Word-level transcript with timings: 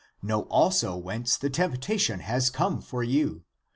Know 0.23 0.45
also 0.49 0.97
whence 0.97 1.37
the 1.37 1.51
temp 1.51 1.75
tation 1.75 2.21
has 2.21 2.49
come 2.49 2.81
for 2.81 3.03
you. 3.03 3.43